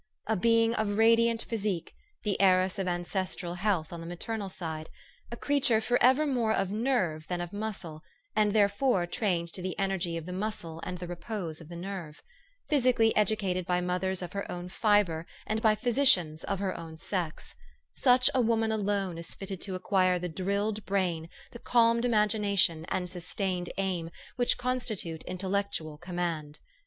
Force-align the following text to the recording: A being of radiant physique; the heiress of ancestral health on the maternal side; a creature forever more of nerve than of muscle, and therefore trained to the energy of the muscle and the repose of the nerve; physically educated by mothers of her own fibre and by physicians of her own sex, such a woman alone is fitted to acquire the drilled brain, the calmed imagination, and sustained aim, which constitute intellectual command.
A 0.25 0.35
being 0.35 0.73
of 0.73 0.97
radiant 0.97 1.43
physique; 1.43 1.93
the 2.23 2.35
heiress 2.41 2.79
of 2.79 2.87
ancestral 2.87 3.53
health 3.53 3.93
on 3.93 3.99
the 4.01 4.07
maternal 4.07 4.49
side; 4.49 4.89
a 5.31 5.37
creature 5.37 5.79
forever 5.79 6.25
more 6.25 6.51
of 6.53 6.71
nerve 6.71 7.27
than 7.27 7.39
of 7.39 7.53
muscle, 7.53 8.01
and 8.35 8.51
therefore 8.51 9.05
trained 9.05 9.53
to 9.53 9.61
the 9.61 9.77
energy 9.77 10.17
of 10.17 10.25
the 10.25 10.33
muscle 10.33 10.81
and 10.83 10.97
the 10.97 11.05
repose 11.05 11.61
of 11.61 11.69
the 11.69 11.75
nerve; 11.75 12.23
physically 12.67 13.15
educated 13.15 13.67
by 13.67 13.79
mothers 13.79 14.23
of 14.23 14.33
her 14.33 14.51
own 14.51 14.69
fibre 14.69 15.27
and 15.45 15.61
by 15.61 15.75
physicians 15.75 16.43
of 16.45 16.57
her 16.57 16.75
own 16.75 16.97
sex, 16.97 17.53
such 17.93 18.27
a 18.33 18.41
woman 18.41 18.71
alone 18.71 19.19
is 19.19 19.35
fitted 19.35 19.61
to 19.61 19.75
acquire 19.75 20.17
the 20.17 20.27
drilled 20.27 20.83
brain, 20.83 21.29
the 21.51 21.59
calmed 21.59 22.05
imagination, 22.05 22.85
and 22.89 23.07
sustained 23.07 23.69
aim, 23.77 24.09
which 24.35 24.57
constitute 24.57 25.21
intellectual 25.25 25.95
command. 25.99 26.57